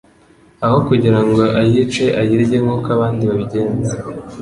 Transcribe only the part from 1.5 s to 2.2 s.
ayice